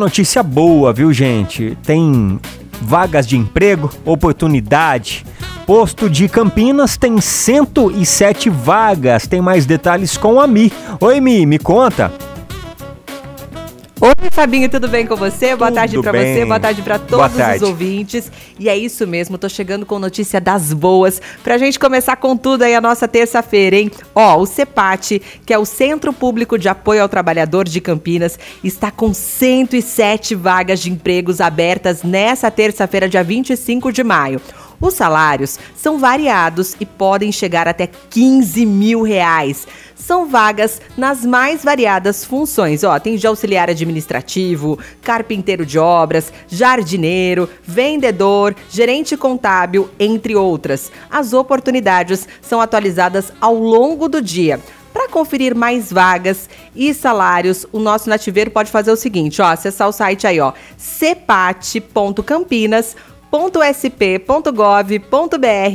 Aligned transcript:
Notícia 0.00 0.44
boa, 0.44 0.92
viu, 0.92 1.12
gente? 1.12 1.76
Tem 1.82 2.38
vagas 2.80 3.26
de 3.26 3.36
emprego, 3.36 3.90
oportunidade. 4.04 5.26
Posto 5.66 6.08
de 6.08 6.28
Campinas 6.28 6.96
tem 6.96 7.20
107 7.20 8.48
vagas. 8.48 9.26
Tem 9.26 9.40
mais 9.40 9.66
detalhes 9.66 10.16
com 10.16 10.40
a 10.40 10.46
Mi. 10.46 10.72
Oi, 11.00 11.20
Mi, 11.20 11.44
me 11.44 11.58
conta. 11.58 12.12
Oi, 14.08 14.30
Fabinho, 14.30 14.70
tudo 14.70 14.88
bem 14.88 15.06
com 15.06 15.16
você? 15.16 15.54
Boa 15.54 15.68
tudo 15.68 15.74
tarde 15.74 16.00
para 16.00 16.12
você, 16.12 16.44
boa 16.46 16.58
tarde 16.58 16.80
para 16.80 16.98
todos 16.98 17.36
tarde. 17.36 17.62
os 17.62 17.68
ouvintes. 17.68 18.32
E 18.58 18.66
é 18.66 18.74
isso 18.74 19.06
mesmo, 19.06 19.36
tô 19.36 19.50
chegando 19.50 19.84
com 19.84 19.98
notícia 19.98 20.40
das 20.40 20.72
boas 20.72 21.20
pra 21.44 21.58
gente 21.58 21.78
começar 21.78 22.16
com 22.16 22.34
tudo 22.34 22.62
aí 22.62 22.74
a 22.74 22.80
nossa 22.80 23.06
terça-feira, 23.06 23.76
hein? 23.76 23.90
Ó, 24.14 24.38
o 24.38 24.46
CEPAT, 24.46 25.20
que 25.44 25.52
é 25.52 25.58
o 25.58 25.66
Centro 25.66 26.10
Público 26.10 26.58
de 26.58 26.70
Apoio 26.70 27.02
ao 27.02 27.08
Trabalhador 27.08 27.68
de 27.68 27.82
Campinas, 27.82 28.38
está 28.64 28.90
com 28.90 29.12
107 29.12 30.34
vagas 30.34 30.80
de 30.80 30.90
empregos 30.90 31.38
abertas 31.38 32.02
nessa 32.02 32.50
terça-feira, 32.50 33.10
dia 33.10 33.22
25 33.22 33.92
de 33.92 34.02
maio. 34.02 34.40
Os 34.80 34.94
salários 34.94 35.58
são 35.74 35.98
variados 35.98 36.76
e 36.78 36.86
podem 36.86 37.32
chegar 37.32 37.66
até 37.66 37.86
15 37.86 38.64
mil 38.64 39.02
reais. 39.02 39.66
São 39.96 40.28
vagas 40.28 40.80
nas 40.96 41.24
mais 41.24 41.64
variadas 41.64 42.24
funções. 42.24 42.84
Ó, 42.84 42.96
tem 43.00 43.16
de 43.16 43.26
auxiliar 43.26 43.68
administrativo, 43.68 44.78
carpinteiro 45.02 45.66
de 45.66 45.76
obras, 45.78 46.32
jardineiro, 46.46 47.50
vendedor, 47.62 48.54
gerente 48.70 49.16
contábil, 49.16 49.90
entre 49.98 50.36
outras. 50.36 50.92
As 51.10 51.32
oportunidades 51.32 52.28
são 52.40 52.60
atualizadas 52.60 53.32
ao 53.40 53.54
longo 53.54 54.08
do 54.08 54.22
dia. 54.22 54.60
Para 54.92 55.08
conferir 55.08 55.54
mais 55.54 55.92
vagas 55.92 56.48
e 56.74 56.92
salários, 56.94 57.66
o 57.72 57.78
nosso 57.78 58.08
nativeiro 58.08 58.50
pode 58.50 58.70
fazer 58.70 58.90
o 58.90 58.96
seguinte, 58.96 59.42
ó, 59.42 59.46
acessar 59.46 59.88
o 59.88 59.92
site 59.92 60.26
aí, 60.26 60.40
ó, 60.40 60.52
cepate.campinas.com 60.76 63.07
sp.gov.br 63.74 65.00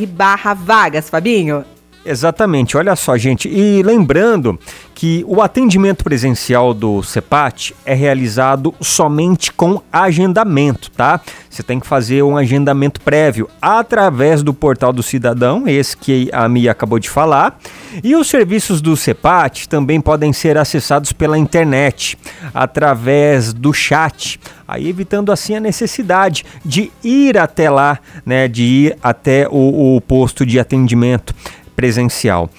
barra 0.08 0.54
vagas, 0.54 1.10
Fabinho. 1.10 1.73
Exatamente, 2.06 2.76
olha 2.76 2.96
só, 2.98 3.18
gente. 3.18 3.48
E 3.48 3.82
lembrando 3.82 4.60
que 4.94 5.24
o 5.26 5.42
atendimento 5.42 6.04
presencial 6.04 6.74
do 6.74 7.02
CEPAT 7.02 7.74
é 7.86 7.94
realizado 7.94 8.74
somente 8.82 9.52
com 9.54 9.82
agendamento, 9.92 10.92
tá? 10.92 11.22
Você 11.50 11.64
tem 11.64 11.80
que 11.80 11.88
fazer 11.88 12.22
um 12.22 12.36
agendamento 12.36 13.00
prévio 13.00 13.50
através 13.62 14.44
do 14.44 14.54
portal 14.54 14.92
do 14.92 15.02
cidadão, 15.02 15.68
esse 15.68 15.96
que 15.96 16.30
a 16.34 16.48
Mia 16.50 16.72
acabou 16.72 17.00
de 17.00 17.10
falar. 17.10 17.58
E 18.04 18.16
os 18.16 18.28
serviços 18.28 18.82
do 18.82 18.98
CEPAT 18.98 19.70
também 19.70 20.02
podem 20.02 20.34
ser 20.34 20.58
acessados 20.58 21.14
pela 21.14 21.38
internet, 21.38 22.18
através 22.54 23.54
do 23.54 23.74
chat, 23.74 24.40
aí 24.68 24.90
evitando 24.90 25.32
assim 25.32 25.56
a 25.56 25.60
necessidade 25.60 26.44
de 26.66 26.92
ir 27.04 27.38
até 27.38 27.70
lá, 27.70 28.00
né, 28.26 28.48
de 28.48 28.64
ir 28.64 28.98
até 29.02 29.48
o, 29.50 29.96
o 29.96 30.02
posto 30.02 30.46
de 30.46 30.60
atendimento 30.60 31.34
presencial. 31.76 32.50